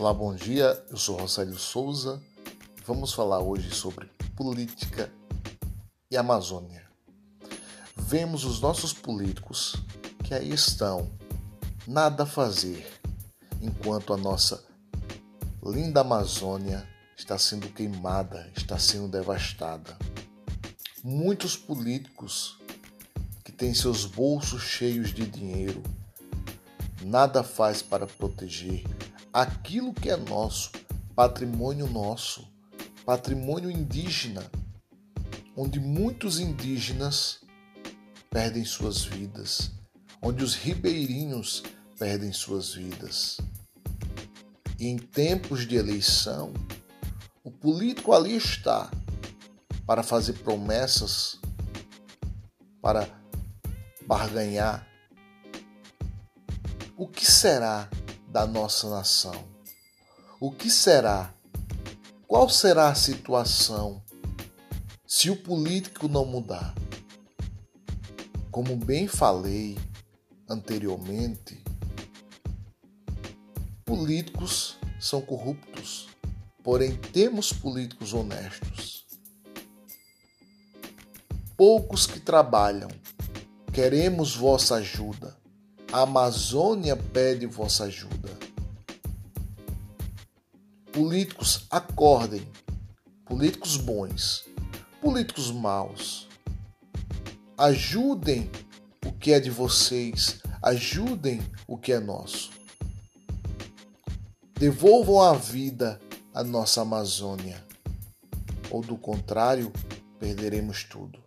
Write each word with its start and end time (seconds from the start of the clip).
Olá, 0.00 0.14
bom 0.14 0.34
dia. 0.34 0.82
Eu 0.88 0.96
sou 0.96 1.18
Rosélio 1.18 1.58
Souza. 1.58 2.22
Vamos 2.86 3.12
falar 3.12 3.40
hoje 3.40 3.70
sobre 3.70 4.06
política 4.34 5.12
e 6.10 6.16
Amazônia. 6.16 6.88
Vemos 7.98 8.46
os 8.46 8.62
nossos 8.62 8.94
políticos 8.94 9.76
que 10.24 10.32
aí 10.32 10.54
estão, 10.54 11.12
nada 11.86 12.22
a 12.22 12.26
fazer, 12.26 12.90
enquanto 13.60 14.14
a 14.14 14.16
nossa 14.16 14.64
linda 15.62 16.00
Amazônia 16.00 16.88
está 17.14 17.36
sendo 17.36 17.68
queimada, 17.68 18.50
está 18.56 18.78
sendo 18.78 19.06
devastada. 19.06 19.98
Muitos 21.04 21.58
políticos 21.58 22.58
que 23.44 23.52
têm 23.52 23.74
seus 23.74 24.06
bolsos 24.06 24.62
cheios 24.62 25.12
de 25.12 25.26
dinheiro 25.26 25.82
nada 27.02 27.42
faz 27.42 27.82
para 27.82 28.06
proteger 28.06 28.82
aquilo 29.32 29.94
que 29.94 30.10
é 30.10 30.16
nosso, 30.16 30.72
patrimônio 31.14 31.86
nosso, 31.86 32.48
patrimônio 33.04 33.70
indígena, 33.70 34.50
onde 35.56 35.78
muitos 35.78 36.38
indígenas 36.40 37.40
perdem 38.28 38.64
suas 38.64 39.04
vidas, 39.04 39.70
onde 40.22 40.42
os 40.42 40.54
ribeirinhos 40.54 41.62
perdem 41.98 42.32
suas 42.32 42.74
vidas. 42.74 43.38
E 44.78 44.86
em 44.86 44.96
tempos 44.96 45.66
de 45.66 45.76
eleição, 45.76 46.52
o 47.44 47.50
político 47.50 48.12
ali 48.12 48.36
está 48.36 48.90
para 49.86 50.02
fazer 50.02 50.34
promessas, 50.34 51.38
para 52.80 53.08
barganhar. 54.06 54.86
O 56.96 57.06
que 57.06 57.30
será 57.30 57.88
da 58.30 58.46
nossa 58.46 58.88
nação. 58.88 59.44
O 60.40 60.52
que 60.52 60.70
será? 60.70 61.34
Qual 62.26 62.48
será 62.48 62.88
a 62.88 62.94
situação 62.94 64.02
se 65.04 65.30
o 65.30 65.36
político 65.36 66.06
não 66.06 66.24
mudar? 66.24 66.74
Como 68.50 68.76
bem 68.76 69.08
falei 69.08 69.76
anteriormente, 70.48 71.62
políticos 73.84 74.76
são 75.00 75.20
corruptos, 75.20 76.08
porém 76.62 76.96
temos 76.96 77.52
políticos 77.52 78.12
honestos. 78.12 79.06
Poucos 81.56 82.06
que 82.06 82.20
trabalham, 82.20 82.88
queremos 83.72 84.34
vossa 84.36 84.76
ajuda. 84.76 85.39
A 85.92 86.02
Amazônia 86.02 86.96
pede 86.96 87.46
vossa 87.46 87.84
ajuda. 87.84 88.30
Políticos, 90.92 91.66
acordem. 91.68 92.46
Políticos 93.24 93.76
bons, 93.76 94.44
políticos 95.00 95.50
maus. 95.50 96.28
Ajudem 97.58 98.48
o 99.04 99.10
que 99.10 99.32
é 99.32 99.40
de 99.40 99.50
vocês, 99.50 100.40
ajudem 100.62 101.42
o 101.66 101.76
que 101.76 101.92
é 101.92 101.98
nosso. 101.98 102.50
Devolvam 104.54 105.20
a 105.22 105.34
vida 105.34 106.00
à 106.32 106.44
nossa 106.44 106.82
Amazônia, 106.82 107.64
ou 108.70 108.80
do 108.80 108.96
contrário, 108.96 109.72
perderemos 110.20 110.84
tudo. 110.84 111.18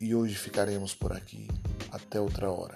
E 0.00 0.14
hoje 0.14 0.34
ficaremos 0.34 0.94
por 0.94 1.12
aqui. 1.12 1.46
Até 1.90 2.18
outra 2.18 2.50
hora. 2.50 2.74